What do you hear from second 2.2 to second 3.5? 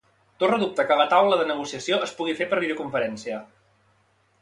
pugui fer per videoconferència.